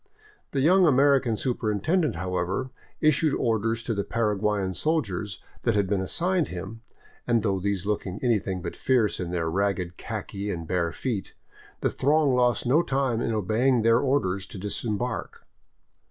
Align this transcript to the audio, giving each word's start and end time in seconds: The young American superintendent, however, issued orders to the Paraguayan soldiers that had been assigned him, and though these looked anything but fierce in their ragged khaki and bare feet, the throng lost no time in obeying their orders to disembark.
The 0.49 0.61
young 0.61 0.87
American 0.87 1.37
superintendent, 1.37 2.15
however, 2.15 2.71
issued 3.01 3.35
orders 3.35 3.83
to 3.83 3.93
the 3.93 4.03
Paraguayan 4.03 4.73
soldiers 4.73 5.39
that 5.61 5.75
had 5.75 5.85
been 5.85 6.01
assigned 6.01 6.47
him, 6.47 6.81
and 7.27 7.43
though 7.43 7.59
these 7.59 7.85
looked 7.85 8.07
anything 8.07 8.63
but 8.63 8.75
fierce 8.75 9.19
in 9.19 9.29
their 9.29 9.47
ragged 9.47 9.97
khaki 9.97 10.49
and 10.49 10.65
bare 10.65 10.91
feet, 10.91 11.35
the 11.81 11.91
throng 11.91 12.33
lost 12.33 12.65
no 12.65 12.81
time 12.81 13.21
in 13.21 13.31
obeying 13.31 13.83
their 13.83 13.99
orders 13.99 14.47
to 14.47 14.57
disembark. 14.57 15.45